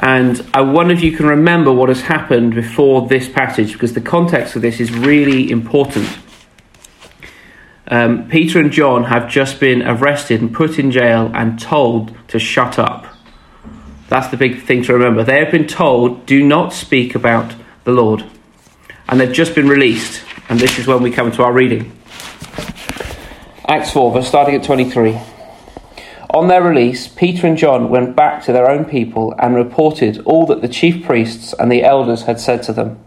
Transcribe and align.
And 0.00 0.44
I 0.52 0.60
wonder 0.62 0.92
if 0.92 1.02
you 1.02 1.12
can 1.12 1.26
remember 1.26 1.72
what 1.72 1.88
has 1.88 2.02
happened 2.02 2.54
before 2.54 3.06
this 3.06 3.28
passage, 3.28 3.72
because 3.72 3.94
the 3.94 4.00
context 4.00 4.56
of 4.56 4.62
this 4.62 4.80
is 4.80 4.92
really 4.92 5.50
important. 5.50 6.08
Um, 7.86 8.28
Peter 8.28 8.58
and 8.58 8.72
John 8.72 9.04
have 9.04 9.28
just 9.28 9.60
been 9.60 9.82
arrested 9.82 10.40
and 10.40 10.52
put 10.52 10.78
in 10.78 10.90
jail 10.90 11.30
and 11.34 11.60
told 11.60 12.14
to 12.28 12.38
shut 12.38 12.78
up. 12.78 13.06
That's 14.08 14.28
the 14.28 14.36
big 14.36 14.62
thing 14.62 14.82
to 14.84 14.92
remember. 14.92 15.22
They 15.22 15.38
have 15.40 15.50
been 15.50 15.66
told, 15.66 16.26
do 16.26 16.44
not 16.44 16.72
speak 16.72 17.14
about 17.14 17.54
the 17.84 17.92
Lord. 17.92 18.24
And 19.08 19.20
they've 19.20 19.32
just 19.32 19.54
been 19.54 19.68
released. 19.68 20.22
And 20.48 20.58
this 20.58 20.78
is 20.78 20.86
when 20.86 21.02
we 21.02 21.10
come 21.10 21.30
to 21.32 21.42
our 21.42 21.52
reading. 21.52 21.92
Acts 23.66 23.90
4, 23.92 24.12
verse 24.12 24.28
starting 24.28 24.54
at 24.54 24.64
23. 24.64 25.18
On 26.34 26.48
their 26.48 26.64
release, 26.64 27.06
Peter 27.06 27.46
and 27.46 27.56
John 27.56 27.90
went 27.90 28.16
back 28.16 28.42
to 28.42 28.52
their 28.52 28.68
own 28.68 28.84
people 28.84 29.32
and 29.38 29.54
reported 29.54 30.18
all 30.24 30.46
that 30.46 30.62
the 30.62 30.68
chief 30.68 31.06
priests 31.06 31.54
and 31.60 31.70
the 31.70 31.84
elders 31.84 32.22
had 32.22 32.40
said 32.40 32.64
to 32.64 32.72
them. 32.72 32.98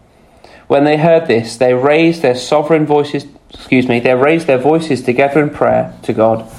When 0.68 0.86
they 0.86 0.96
heard 0.96 1.28
this, 1.28 1.58
they 1.58 1.74
raised 1.74 2.22
their 2.22 2.36
sovereign 2.36 2.86
voices, 2.86 3.26
excuse 3.50 3.90
me, 3.90 4.00
they 4.00 4.16
raised 4.16 4.48
their 4.48 4.58
voices 4.58 5.02
together 5.02 5.44
in 5.44 5.50
prayer 5.50 5.94
to 6.04 6.14
God. 6.14 6.50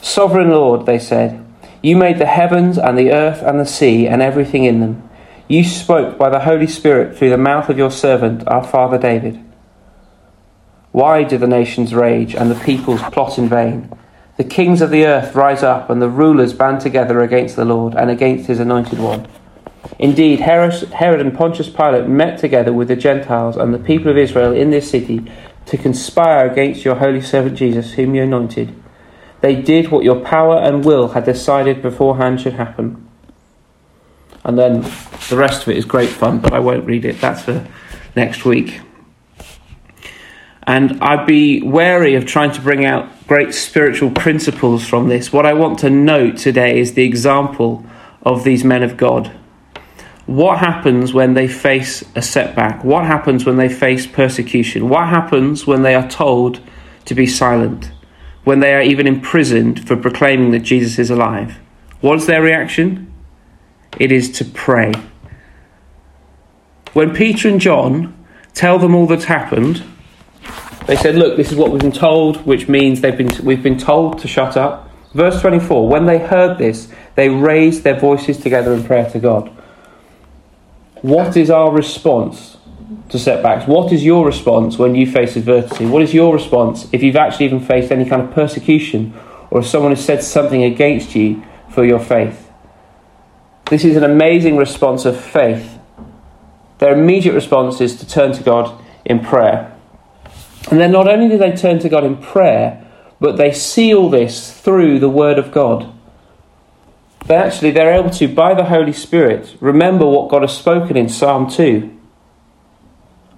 Sovereign 0.00 0.48
Lord, 0.48 0.86
they 0.86 0.98
said, 0.98 1.44
you 1.82 1.96
made 1.96 2.18
the 2.18 2.24
heavens 2.26 2.78
and 2.78 2.96
the 2.96 3.12
earth 3.12 3.42
and 3.42 3.60
the 3.60 3.66
sea 3.66 4.08
and 4.08 4.22
everything 4.22 4.64
in 4.64 4.80
them. 4.80 5.06
You 5.48 5.64
spoke 5.64 6.16
by 6.16 6.30
the 6.30 6.40
Holy 6.40 6.66
Spirit 6.66 7.16
through 7.16 7.30
the 7.30 7.36
mouth 7.36 7.68
of 7.68 7.76
your 7.76 7.90
servant, 7.90 8.42
our 8.48 8.64
father 8.64 8.96
David. 8.96 9.38
Why 10.92 11.24
do 11.24 11.36
the 11.36 11.46
nations 11.46 11.94
rage 11.94 12.34
and 12.34 12.50
the 12.50 12.58
peoples 12.64 13.02
plot 13.02 13.36
in 13.36 13.50
vain? 13.50 13.95
The 14.36 14.44
kings 14.44 14.82
of 14.82 14.90
the 14.90 15.06
earth 15.06 15.34
rise 15.34 15.62
up, 15.62 15.88
and 15.88 16.02
the 16.02 16.10
rulers 16.10 16.52
band 16.52 16.80
together 16.80 17.20
against 17.20 17.56
the 17.56 17.64
Lord 17.64 17.94
and 17.94 18.10
against 18.10 18.48
his 18.48 18.60
anointed 18.60 18.98
one. 18.98 19.26
Indeed, 19.98 20.40
Herod 20.40 21.20
and 21.20 21.34
Pontius 21.34 21.70
Pilate 21.70 22.06
met 22.06 22.38
together 22.38 22.72
with 22.72 22.88
the 22.88 22.96
Gentiles 22.96 23.56
and 23.56 23.72
the 23.72 23.78
people 23.78 24.10
of 24.10 24.18
Israel 24.18 24.52
in 24.52 24.70
this 24.70 24.90
city 24.90 25.30
to 25.66 25.78
conspire 25.78 26.46
against 26.50 26.84
your 26.84 26.96
holy 26.96 27.22
servant 27.22 27.56
Jesus, 27.56 27.94
whom 27.94 28.14
you 28.14 28.24
anointed. 28.24 28.74
They 29.40 29.56
did 29.56 29.90
what 29.90 30.04
your 30.04 30.20
power 30.20 30.58
and 30.58 30.84
will 30.84 31.08
had 31.08 31.24
decided 31.24 31.80
beforehand 31.80 32.40
should 32.40 32.54
happen. 32.54 33.08
And 34.44 34.58
then 34.58 34.82
the 35.30 35.36
rest 35.36 35.62
of 35.62 35.70
it 35.70 35.76
is 35.76 35.84
great 35.84 36.10
fun, 36.10 36.40
but 36.40 36.52
I 36.52 36.58
won't 36.58 36.84
read 36.84 37.04
it. 37.04 37.20
That's 37.20 37.42
for 37.42 37.66
next 38.14 38.44
week. 38.44 38.80
And 40.66 41.00
I'd 41.00 41.26
be 41.26 41.62
wary 41.62 42.14
of 42.14 42.26
trying 42.26 42.50
to 42.52 42.60
bring 42.60 42.84
out 42.84 43.08
great 43.28 43.54
spiritual 43.54 44.10
principles 44.10 44.86
from 44.86 45.08
this. 45.08 45.32
What 45.32 45.46
I 45.46 45.52
want 45.52 45.78
to 45.80 45.90
note 45.90 46.38
today 46.38 46.80
is 46.80 46.94
the 46.94 47.04
example 47.04 47.84
of 48.22 48.42
these 48.42 48.64
men 48.64 48.82
of 48.82 48.96
God. 48.96 49.32
What 50.26 50.58
happens 50.58 51.14
when 51.14 51.34
they 51.34 51.46
face 51.46 52.04
a 52.16 52.22
setback? 52.22 52.82
What 52.82 53.04
happens 53.04 53.44
when 53.46 53.56
they 53.56 53.68
face 53.68 54.06
persecution? 54.06 54.88
What 54.88 55.06
happens 55.06 55.68
when 55.68 55.82
they 55.82 55.94
are 55.94 56.08
told 56.08 56.60
to 57.04 57.14
be 57.14 57.28
silent? 57.28 57.92
When 58.42 58.58
they 58.58 58.74
are 58.74 58.82
even 58.82 59.06
imprisoned 59.06 59.86
for 59.86 59.96
proclaiming 59.96 60.50
that 60.50 60.60
Jesus 60.60 60.98
is 60.98 61.10
alive? 61.10 61.58
What 62.00 62.18
is 62.18 62.26
their 62.26 62.42
reaction? 62.42 63.12
It 64.00 64.10
is 64.10 64.30
to 64.32 64.44
pray. 64.44 64.92
When 66.92 67.14
Peter 67.14 67.48
and 67.48 67.60
John 67.60 68.12
tell 68.52 68.80
them 68.80 68.96
all 68.96 69.06
that's 69.06 69.24
happened, 69.26 69.84
they 70.86 70.96
said, 70.96 71.16
Look, 71.16 71.36
this 71.36 71.50
is 71.50 71.58
what 71.58 71.70
we've 71.70 71.80
been 71.80 71.92
told, 71.92 72.46
which 72.46 72.68
means 72.68 73.00
they've 73.00 73.16
been, 73.16 73.30
we've 73.44 73.62
been 73.62 73.78
told 73.78 74.18
to 74.20 74.28
shut 74.28 74.56
up. 74.56 74.90
Verse 75.12 75.40
24 75.40 75.88
When 75.88 76.06
they 76.06 76.18
heard 76.18 76.58
this, 76.58 76.88
they 77.14 77.28
raised 77.28 77.82
their 77.82 77.98
voices 77.98 78.38
together 78.38 78.72
in 78.72 78.84
prayer 78.84 79.10
to 79.10 79.18
God. 79.18 79.50
What 81.02 81.36
is 81.36 81.50
our 81.50 81.70
response 81.70 82.56
to 83.10 83.18
setbacks? 83.18 83.66
What 83.66 83.92
is 83.92 84.04
your 84.04 84.24
response 84.26 84.78
when 84.78 84.94
you 84.94 85.10
face 85.10 85.36
adversity? 85.36 85.86
What 85.86 86.02
is 86.02 86.14
your 86.14 86.32
response 86.32 86.88
if 86.92 87.02
you've 87.02 87.16
actually 87.16 87.46
even 87.46 87.60
faced 87.60 87.90
any 87.90 88.08
kind 88.08 88.22
of 88.22 88.32
persecution 88.32 89.14
or 89.50 89.60
if 89.60 89.66
someone 89.66 89.92
has 89.92 90.04
said 90.04 90.22
something 90.22 90.62
against 90.62 91.14
you 91.14 91.44
for 91.70 91.84
your 91.84 92.00
faith? 92.00 92.50
This 93.70 93.84
is 93.84 93.96
an 93.96 94.04
amazing 94.04 94.56
response 94.56 95.04
of 95.04 95.20
faith. 95.20 95.78
Their 96.78 96.98
immediate 96.98 97.32
response 97.32 97.80
is 97.80 97.96
to 97.96 98.08
turn 98.08 98.32
to 98.32 98.42
God 98.42 98.82
in 99.04 99.20
prayer. 99.20 99.75
And 100.70 100.80
then 100.80 100.92
not 100.92 101.08
only 101.08 101.28
do 101.28 101.38
they 101.38 101.54
turn 101.54 101.78
to 101.80 101.88
God 101.88 102.04
in 102.04 102.16
prayer, 102.16 102.84
but 103.20 103.36
they 103.36 103.52
see 103.52 103.94
all 103.94 104.10
this 104.10 104.52
through 104.52 104.98
the 104.98 105.08
Word 105.08 105.38
of 105.38 105.52
God. 105.52 105.92
They 107.26 107.36
actually 107.36 107.70
they're 107.72 107.94
able 107.94 108.10
to, 108.10 108.28
by 108.28 108.54
the 108.54 108.64
Holy 108.64 108.92
Spirit, 108.92 109.56
remember 109.60 110.06
what 110.06 110.28
God 110.28 110.42
has 110.42 110.56
spoken 110.56 110.96
in 110.96 111.08
Psalm 111.08 111.50
2. 111.50 111.92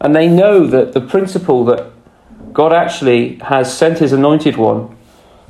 And 0.00 0.14
they 0.14 0.28
know 0.28 0.66
that 0.66 0.92
the 0.92 1.00
principle 1.00 1.64
that 1.66 1.90
God 2.52 2.72
actually 2.72 3.36
has 3.36 3.76
sent 3.76 3.98
his 3.98 4.12
anointed 4.12 4.56
one, 4.56 4.96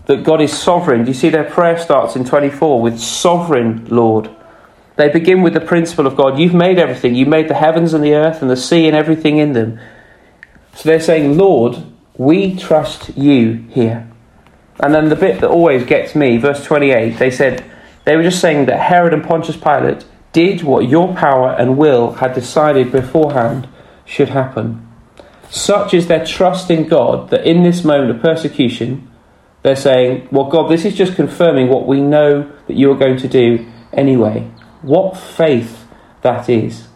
that 0.06 0.24
God 0.24 0.40
is 0.40 0.56
sovereign. 0.56 1.04
Do 1.04 1.08
you 1.08 1.14
see 1.14 1.28
their 1.28 1.50
prayer 1.50 1.78
starts 1.78 2.16
in 2.16 2.24
24 2.24 2.80
with 2.80 2.98
sovereign 2.98 3.86
Lord? 3.86 4.30
They 4.96 5.08
begin 5.08 5.42
with 5.42 5.54
the 5.54 5.60
principle 5.60 6.06
of 6.06 6.16
God. 6.16 6.38
You've 6.38 6.54
made 6.54 6.78
everything. 6.78 7.14
You 7.14 7.26
made 7.26 7.48
the 7.48 7.54
heavens 7.54 7.94
and 7.94 8.02
the 8.02 8.14
earth 8.14 8.42
and 8.42 8.50
the 8.50 8.56
sea 8.56 8.86
and 8.86 8.96
everything 8.96 9.38
in 9.38 9.52
them. 9.52 9.78
So 10.78 10.88
they're 10.88 11.00
saying, 11.00 11.36
Lord, 11.36 11.76
we 12.16 12.54
trust 12.54 13.16
you 13.16 13.64
here. 13.68 14.08
And 14.78 14.94
then 14.94 15.08
the 15.08 15.16
bit 15.16 15.40
that 15.40 15.50
always 15.50 15.84
gets 15.84 16.14
me, 16.14 16.36
verse 16.36 16.64
28, 16.64 17.18
they 17.18 17.32
said, 17.32 17.64
they 18.04 18.14
were 18.14 18.22
just 18.22 18.40
saying 18.40 18.66
that 18.66 18.78
Herod 18.78 19.12
and 19.12 19.24
Pontius 19.24 19.56
Pilate 19.56 20.04
did 20.32 20.62
what 20.62 20.88
your 20.88 21.16
power 21.16 21.50
and 21.50 21.76
will 21.76 22.12
had 22.12 22.32
decided 22.32 22.92
beforehand 22.92 23.68
should 24.04 24.28
happen. 24.28 24.86
Such 25.50 25.94
is 25.94 26.06
their 26.06 26.24
trust 26.24 26.70
in 26.70 26.86
God 26.86 27.30
that 27.30 27.44
in 27.44 27.64
this 27.64 27.82
moment 27.82 28.12
of 28.12 28.22
persecution, 28.22 29.10
they're 29.64 29.74
saying, 29.74 30.28
Well, 30.30 30.48
God, 30.48 30.70
this 30.70 30.84
is 30.84 30.94
just 30.94 31.16
confirming 31.16 31.68
what 31.68 31.88
we 31.88 32.00
know 32.00 32.52
that 32.68 32.76
you 32.76 32.92
are 32.92 32.96
going 32.96 33.16
to 33.16 33.28
do 33.28 33.66
anyway. 33.92 34.48
What 34.82 35.16
faith 35.16 35.88
that 36.22 36.48
is. 36.48 36.87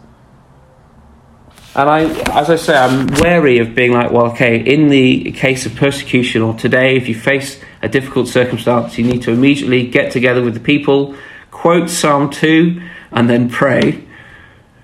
And 1.75 1.89
I, 1.89 2.03
as 2.39 2.51
I 2.51 2.55
say, 2.55 2.77
I'm 2.77 3.07
wary 3.19 3.57
of 3.57 3.73
being 3.73 3.93
like, 3.93 4.11
well, 4.11 4.27
okay, 4.27 4.57
in 4.59 4.89
the 4.89 5.31
case 5.31 5.65
of 5.65 5.75
persecution 5.75 6.43
or 6.43 6.53
today, 6.53 6.95
if 6.95 7.07
you 7.07 7.15
face 7.15 7.59
a 7.81 7.89
difficult 7.89 8.27
circumstance, 8.27 8.97
you 8.99 9.03
need 9.03 9.23
to 9.23 9.31
immediately 9.31 9.87
get 9.87 10.11
together 10.11 10.43
with 10.43 10.53
the 10.53 10.59
people, 10.59 11.15
quote 11.49 11.89
Psalm 11.89 12.29
2, 12.29 12.79
and 13.11 13.27
then 13.27 13.49
pray. 13.49 14.03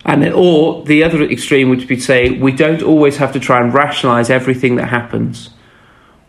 And 0.04 0.24
then, 0.24 0.34
or 0.34 0.84
the 0.86 1.04
other 1.04 1.22
extreme 1.24 1.70
would 1.70 1.88
be 1.88 1.98
to 1.98 2.02
say, 2.02 2.32
we 2.32 2.52
don't 2.52 2.82
always 2.82 3.18
have 3.18 3.34
to 3.34 3.40
try 3.40 3.62
and 3.62 3.72
rationalize 3.72 4.32
everything 4.32 4.78
that 4.78 4.88
happens. 4.88 5.52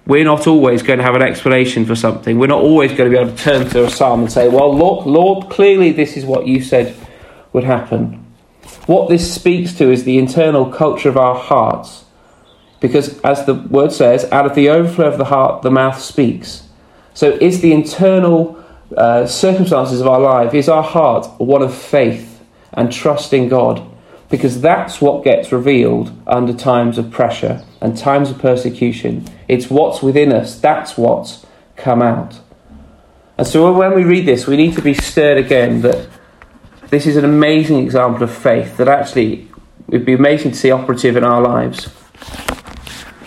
We're 0.07 0.25
not 0.25 0.47
always 0.47 0.83
going 0.83 0.99
to 0.99 1.05
have 1.05 1.15
an 1.15 1.23
explanation 1.23 1.87
for 1.87 1.95
something. 1.95 2.39
We're 2.39 2.49
not 2.49 2.61
always 2.61 2.93
going 2.93 3.11
to 3.11 3.17
be 3.17 3.23
able 3.23 3.35
to 3.35 3.43
turn 3.43 3.67
to 3.71 3.87
a 3.87 3.91
psalm 3.91 4.21
and 4.21 4.31
say, 4.31 4.49
well, 4.49 4.75
Lord, 4.75 5.07
Lord 5.07 5.49
clearly 5.49 5.93
this 5.93 6.19
is 6.19 6.27
what 6.27 6.47
you 6.47 6.61
said 6.63 6.95
would 7.55 7.65
happen. 7.65 8.20
What 8.91 9.09
this 9.09 9.33
speaks 9.33 9.73
to 9.75 9.89
is 9.93 10.03
the 10.03 10.19
internal 10.19 10.67
culture 10.67 11.09
of 11.09 11.17
our 11.17 11.37
hearts. 11.37 12.07
Because, 12.81 13.21
as 13.21 13.47
the 13.47 13.55
word 13.55 13.93
says, 13.93 14.25
out 14.33 14.47
of 14.47 14.57
the 14.57 14.69
overflow 14.69 15.07
of 15.07 15.17
the 15.17 15.27
heart, 15.27 15.63
the 15.63 15.71
mouth 15.71 16.01
speaks. 16.01 16.67
So, 17.15 17.39
is 17.41 17.61
the 17.61 17.73
internal 17.73 18.61
uh, 18.97 19.29
circumstances 19.29 20.01
of 20.01 20.09
our 20.09 20.19
life, 20.19 20.55
is 20.55 20.69
our 20.69 20.83
heart 20.83 21.29
one 21.39 21.63
of 21.63 21.73
faith 21.73 22.45
and 22.73 22.93
trust 22.93 23.33
in 23.33 23.49
God? 23.49 23.81
Because 24.29 24.61
that's 24.61 25.01
what 25.01 25.23
gets 25.23 25.53
revealed 25.53 26.11
under 26.27 26.53
times 26.53 26.99
of 26.99 27.13
pressure 27.13 27.65
and 27.81 27.97
times 27.97 28.29
of 28.29 28.41
persecution. 28.41 29.25
It's 29.47 29.71
what's 29.71 30.03
within 30.03 30.33
us, 30.33 30.59
that's 30.59 30.99
what's 30.99 31.47
come 31.77 32.03
out. 32.03 32.41
And 33.39 33.47
so, 33.47 33.73
when 33.73 33.95
we 33.95 34.03
read 34.03 34.27
this, 34.27 34.49
we 34.49 34.57
need 34.57 34.75
to 34.75 34.83
be 34.83 34.95
stirred 34.95 35.39
again 35.39 35.83
that 35.83 36.09
this 36.91 37.07
is 37.07 37.17
an 37.17 37.25
amazing 37.25 37.79
example 37.79 38.25
of 38.25 38.31
faith 38.35 38.77
that 38.77 38.89
actually 38.89 39.49
would 39.87 40.05
be 40.05 40.13
amazing 40.13 40.53
to 40.53 40.57
see 40.57 40.71
operative 40.71 41.17
in 41.17 41.25
our 41.25 41.41
lives. 41.41 41.89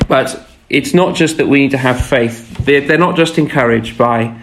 But 0.07 0.47
it's 0.69 0.93
not 0.93 1.15
just 1.15 1.37
that 1.37 1.47
we 1.47 1.59
need 1.59 1.71
to 1.71 1.77
have 1.77 2.05
faith, 2.05 2.57
they're, 2.65 2.81
they're 2.81 2.97
not 2.97 3.15
just 3.15 3.37
encouraged 3.37 3.97
by 3.97 4.39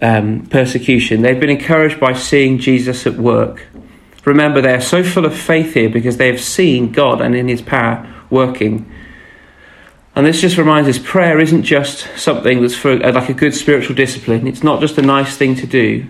um, 0.00 0.46
persecution, 0.46 1.22
they've 1.22 1.38
been 1.38 1.50
encouraged 1.50 2.00
by 2.00 2.12
seeing 2.12 2.58
Jesus 2.58 3.06
at 3.06 3.14
work. 3.14 3.66
Remember, 4.24 4.60
they 4.60 4.74
are 4.74 4.80
so 4.80 5.02
full 5.02 5.26
of 5.26 5.36
faith 5.36 5.74
here 5.74 5.90
because 5.90 6.16
they 6.16 6.28
have 6.28 6.40
seen 6.40 6.92
God 6.92 7.20
and 7.20 7.34
in 7.34 7.48
His 7.48 7.60
power 7.60 8.10
working. 8.30 8.90
And 10.16 10.24
this 10.24 10.40
just 10.40 10.56
reminds 10.56 10.88
us 10.88 10.98
prayer 10.98 11.40
isn't 11.40 11.64
just 11.64 12.06
something 12.16 12.62
that's 12.62 12.76
for 12.76 12.96
like 12.96 13.28
a 13.28 13.34
good 13.34 13.52
spiritual 13.52 13.96
discipline. 13.96 14.46
It's 14.46 14.62
not 14.62 14.80
just 14.80 14.96
a 14.96 15.02
nice 15.02 15.36
thing 15.36 15.56
to 15.56 15.66
do. 15.66 16.06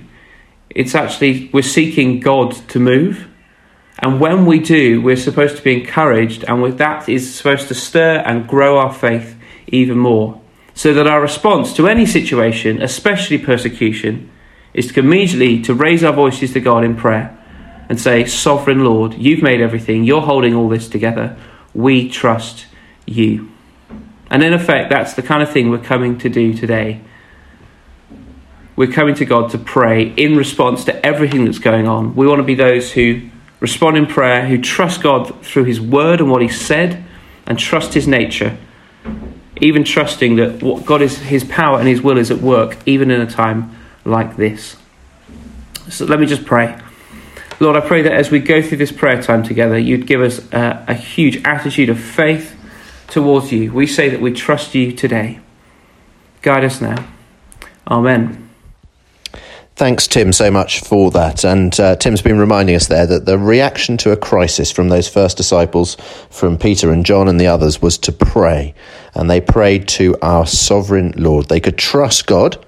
It's 0.75 0.95
actually, 0.95 1.51
we're 1.53 1.63
seeking 1.63 2.21
God 2.21 2.53
to 2.69 2.81
move. 2.81 3.29
And 4.01 4.21
when 4.21 4.45
we 4.45 4.59
do, 4.59 5.01
we're 5.01 5.17
supposed 5.17 5.57
to 5.57 5.63
be 5.63 5.81
encouraged, 5.81 6.45
and 6.45 6.61
with 6.61 6.79
that 6.79 7.09
is 7.09 7.33
supposed 7.35 7.69
to 7.69 7.75
stir 7.75 8.17
and 8.27 8.49
grow 8.49 8.79
our 8.79 8.93
faith 8.93 9.37
even 9.69 9.99
more. 9.99 10.41
So 10.75 10.93
that 10.95 11.07
our 11.07 11.21
response 11.21 11.73
to 11.75 11.87
any 11.87 12.05
situation, 12.05 12.83
especially 12.83 13.39
persecution, 13.39 14.31
is 14.75 14.93
to 14.93 15.01
immediately 15.01 15.63
to 15.63 15.73
raise 15.73 16.03
our 16.03 16.13
voices 16.13 16.53
to 16.55 16.61
God 16.61 16.83
in 16.83 16.97
prayer 16.97 17.39
and 17.89 18.01
say, 18.01 18.25
Sovereign 18.25 18.85
Lord, 18.85 19.15
you've 19.15 19.43
made 19.43 19.61
everything, 19.61 20.03
you're 20.03 20.23
holding 20.23 20.55
all 20.55 20.69
this 20.69 20.89
together. 20.89 21.37
We 21.73 22.09
trust 22.09 22.67
you. 23.07 23.51
And 24.31 24.43
in 24.43 24.53
effect, 24.53 24.91
that's 24.91 25.15
the 25.15 25.23
kind 25.23 25.43
of 25.43 25.51
thing 25.51 25.71
we're 25.71 25.79
coming 25.79 26.19
to 26.19 26.29
do 26.29 26.55
today. 26.55 27.01
We're 28.77 28.91
coming 28.91 29.15
to 29.17 29.25
God 29.25 29.51
to 29.51 29.59
pray 29.59 30.13
in 30.17 30.37
response 30.37 30.85
to 30.85 31.07
everything 31.07 31.45
that's 31.45 31.59
going 31.59 31.87
on. 31.87 32.17
We 32.17 32.27
want 32.27 32.41
to 32.41 32.45
be 32.45 32.57
those 32.57 32.93
who 32.93 33.23
respond 33.61 33.97
in 33.97 34.07
prayer, 34.07 34.47
who 34.47 34.61
trust 34.61 35.03
God 35.03 35.45
through 35.45 35.65
His 35.65 35.81
word 35.81 36.21
and 36.21 36.31
what 36.31 36.43
He 36.43 36.49
said, 36.49 37.05
and 37.47 37.59
trust 37.59 37.95
His 37.95 38.09
nature, 38.09 38.57
even 39.61 39.85
trusting 39.85 40.37
that 40.37 40.63
what 40.63 40.85
God 40.85 41.03
is, 41.03 41.19
His 41.19 41.45
power 41.45 41.79
and 41.79 41.87
His 41.87 42.03
will 42.03 42.19
is 42.19 42.31
at 42.31 42.39
work, 42.39 42.77
even 42.85 43.11
in 43.11 43.21
a 43.21 43.31
time 43.31 43.77
like 44.05 44.37
this. 44.37 44.77
So 45.89 46.05
let 46.05 46.19
me 46.19 46.27
just 46.27 46.45
pray. 46.45 46.79
Lord, 47.61 47.77
I 47.77 47.81
pray 47.81 48.03
that 48.03 48.13
as 48.13 48.31
we 48.31 48.41
go 48.41 48.61
through 48.61 48.79
this 48.79 48.91
prayer 48.91 49.23
time 49.23 49.45
together, 49.45 49.79
you'd 49.79 50.07
give 50.07 50.21
us 50.21 50.41
a, 50.53 50.85
a 50.89 50.95
huge 50.95 51.41
attitude 51.45 51.89
of 51.89 52.01
faith 52.01 52.57
towards 53.07 53.53
you. 53.53 53.73
We 53.73 53.87
say 53.87 54.09
that 54.09 54.21
we 54.21 54.33
trust 54.33 54.75
you 54.75 54.91
today. 54.91 55.39
Guide 56.43 56.65
us 56.65 56.81
now. 56.81 57.07
Amen. 57.87 58.44
Thanks, 59.77 60.07
Tim, 60.07 60.33
so 60.33 60.53
much 60.53 60.83
for 60.83 61.11
that. 61.11 61.45
And 61.45 61.79
uh, 61.81 61.97
Tim's 61.97 62.23
been 62.23 62.39
reminding 62.39 62.77
us 62.77 62.87
there 62.87 63.07
that 63.07 63.27
the 63.27 63.37
reaction 63.37 63.97
to 63.99 64.13
a 64.13 64.17
crisis 64.17 64.71
from 64.71 64.89
those 64.89 65.09
first 65.09 65.37
disciples, 65.37 65.97
from 66.31 66.57
Peter 66.57 66.93
and 66.93 67.05
John 67.05 67.27
and 67.27 67.41
the 67.41 67.49
others, 67.49 67.83
was 67.83 67.99
to 67.99 68.13
pray. 68.13 68.73
And 69.15 69.29
they 69.29 69.41
prayed 69.41 69.89
to 69.89 70.17
our 70.23 70.47
sovereign 70.47 71.13
Lord. 71.17 71.47
They 71.47 71.59
could 71.59 71.77
trust 71.77 72.29
God 72.29 72.65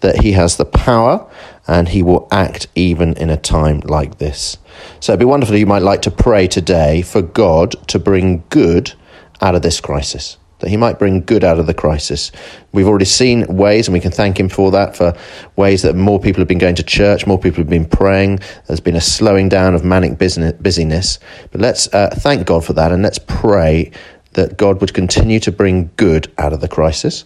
that 0.00 0.22
He 0.22 0.32
has 0.32 0.56
the 0.56 0.64
power 0.64 1.30
and 1.68 1.90
He 1.90 2.02
will 2.02 2.26
act 2.32 2.66
even 2.74 3.14
in 3.14 3.30
a 3.30 3.36
time 3.36 3.78
like 3.84 4.18
this. 4.18 4.58
So 4.98 5.12
it'd 5.12 5.20
be 5.20 5.26
wonderful 5.26 5.54
if 5.54 5.60
you 5.60 5.66
might 5.66 5.82
like 5.82 6.02
to 6.02 6.10
pray 6.10 6.48
today 6.48 7.02
for 7.02 7.22
God 7.22 7.76
to 7.86 8.00
bring 8.00 8.42
good 8.50 8.94
out 9.40 9.54
of 9.54 9.62
this 9.62 9.80
crisis 9.80 10.38
that 10.60 10.70
he 10.70 10.76
might 10.76 10.98
bring 10.98 11.20
good 11.20 11.44
out 11.44 11.58
of 11.58 11.66
the 11.66 11.74
crisis. 11.74 12.32
We've 12.72 12.86
already 12.86 13.04
seen 13.04 13.46
ways, 13.46 13.88
and 13.88 13.92
we 13.92 14.00
can 14.00 14.12
thank 14.12 14.38
him 14.38 14.48
for 14.48 14.70
that, 14.72 14.96
for 14.96 15.16
ways 15.56 15.82
that 15.82 15.94
more 15.94 16.18
people 16.18 16.40
have 16.40 16.48
been 16.48 16.58
going 16.58 16.74
to 16.76 16.82
church, 16.82 17.26
more 17.26 17.38
people 17.38 17.58
have 17.58 17.70
been 17.70 17.86
praying. 17.86 18.40
There's 18.66 18.80
been 18.80 18.96
a 18.96 19.00
slowing 19.00 19.48
down 19.48 19.74
of 19.74 19.84
manic 19.84 20.18
busyness. 20.18 21.18
But 21.50 21.60
let's 21.60 21.92
uh, 21.94 22.14
thank 22.18 22.46
God 22.46 22.64
for 22.64 22.72
that, 22.74 22.92
and 22.92 23.02
let's 23.02 23.18
pray 23.18 23.92
that 24.32 24.56
God 24.56 24.80
would 24.80 24.94
continue 24.94 25.40
to 25.40 25.52
bring 25.52 25.90
good 25.96 26.32
out 26.38 26.52
of 26.52 26.60
the 26.60 26.68
crisis. 26.68 27.24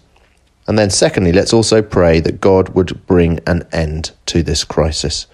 And 0.68 0.78
then, 0.78 0.90
secondly, 0.90 1.32
let's 1.32 1.52
also 1.52 1.82
pray 1.82 2.20
that 2.20 2.40
God 2.40 2.70
would 2.70 3.04
bring 3.06 3.40
an 3.46 3.66
end 3.72 4.12
to 4.26 4.42
this 4.42 4.62
crisis. 4.62 5.26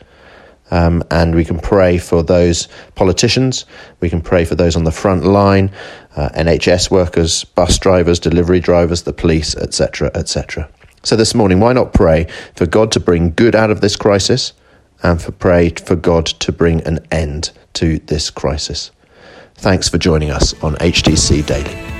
Um, 0.70 1.03
and 1.11 1.35
we 1.35 1.44
can 1.44 1.59
pray 1.59 1.99
for 1.99 2.23
those 2.23 2.69
politicians, 2.94 3.65
we 4.00 4.11
can 4.11 4.20
pray 4.20 4.44
for 4.44 4.55
those 4.55 4.76
on 4.76 4.85
the 4.85 4.93
front 4.93 5.25
line, 5.25 5.70
uh, 6.17 6.29
NHS 6.31 6.91
workers, 6.91 7.44
bus 7.44 7.79
drivers, 7.79 8.19
delivery 8.19 8.61
drivers, 8.61 9.03
the 9.03 9.12
police, 9.12 9.56
etc., 9.56 10.11
etc. 10.15 10.69
So 11.03 11.17
this 11.17 11.35
morning, 11.35 11.61
why 11.61 11.73
not 11.73 11.94
pray 11.94 12.26
for 12.55 12.67
God 12.67 12.93
to 12.93 13.00
bring 13.00 13.32
good 13.32 13.55
out 13.55 13.70
of 13.70 13.81
this 13.81 13.97
crisis 13.97 14.53
and 15.03 15.23
for 15.23 15.32
pray 15.32 15.70
for 15.70 15.97
God 15.97 16.26
to 16.26 16.53
bring 16.53 16.82
an 16.82 16.99
end 17.11 17.50
to 17.75 17.99
this 18.00 18.31
crisis? 18.31 18.91
Thanks 19.55 19.88
for 19.88 19.99
joining 19.99 20.31
us 20.31 20.55
on 20.62 20.75
HTC 20.76 21.47
Daily. 21.47 21.98